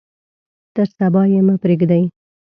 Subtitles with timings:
[0.75, 2.03] تر صبا یې مه پریږدئ.